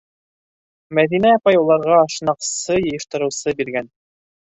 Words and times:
Мәҙинә 0.99 1.35
апай 1.35 1.61
уларға 1.65 2.01
ашнаҡсы, 2.07 2.83
йыйыштырыусы 2.83 3.59
биргән. 3.65 3.97